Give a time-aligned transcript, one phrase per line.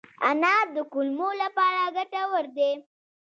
[0.29, 2.71] انار د کولمو لپاره ګټور دی.